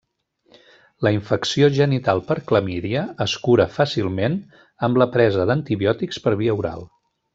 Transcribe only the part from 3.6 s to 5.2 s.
fàcilment amb la